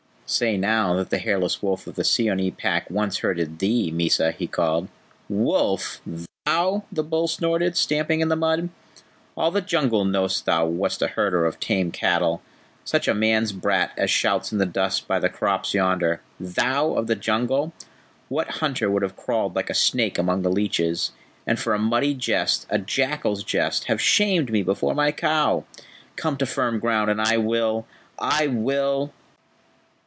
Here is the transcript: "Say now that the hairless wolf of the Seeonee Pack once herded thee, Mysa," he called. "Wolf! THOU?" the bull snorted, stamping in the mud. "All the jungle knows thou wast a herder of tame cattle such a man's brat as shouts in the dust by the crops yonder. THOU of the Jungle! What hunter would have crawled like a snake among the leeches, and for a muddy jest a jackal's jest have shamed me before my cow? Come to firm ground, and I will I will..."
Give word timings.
"Say 0.25 0.55
now 0.55 0.93
that 0.93 1.09
the 1.09 1.17
hairless 1.17 1.61
wolf 1.61 1.87
of 1.87 1.95
the 1.95 2.05
Seeonee 2.05 2.51
Pack 2.51 2.89
once 2.89 3.17
herded 3.17 3.59
thee, 3.59 3.91
Mysa," 3.91 4.31
he 4.31 4.47
called. 4.47 4.87
"Wolf! 5.27 5.99
THOU?" 6.45 6.83
the 6.89 7.03
bull 7.03 7.27
snorted, 7.27 7.75
stamping 7.75 8.21
in 8.21 8.29
the 8.29 8.37
mud. 8.37 8.69
"All 9.35 9.51
the 9.51 9.59
jungle 9.59 10.05
knows 10.05 10.41
thou 10.41 10.65
wast 10.67 11.01
a 11.01 11.07
herder 11.07 11.45
of 11.45 11.59
tame 11.59 11.91
cattle 11.91 12.41
such 12.85 13.09
a 13.09 13.13
man's 13.13 13.51
brat 13.51 13.91
as 13.97 14.09
shouts 14.09 14.53
in 14.53 14.57
the 14.57 14.65
dust 14.65 15.05
by 15.05 15.19
the 15.19 15.27
crops 15.27 15.73
yonder. 15.73 16.21
THOU 16.39 16.93
of 16.97 17.07
the 17.07 17.15
Jungle! 17.17 17.73
What 18.29 18.47
hunter 18.61 18.89
would 18.89 19.01
have 19.01 19.17
crawled 19.17 19.53
like 19.53 19.69
a 19.69 19.73
snake 19.73 20.17
among 20.17 20.43
the 20.43 20.49
leeches, 20.49 21.11
and 21.45 21.59
for 21.59 21.73
a 21.73 21.77
muddy 21.77 22.13
jest 22.13 22.65
a 22.69 22.79
jackal's 22.79 23.43
jest 23.43 23.87
have 23.87 23.99
shamed 23.99 24.49
me 24.49 24.63
before 24.63 24.95
my 24.95 25.11
cow? 25.11 25.65
Come 26.15 26.37
to 26.37 26.45
firm 26.45 26.79
ground, 26.79 27.11
and 27.11 27.19
I 27.21 27.35
will 27.35 27.85
I 28.17 28.47
will..." 28.47 29.11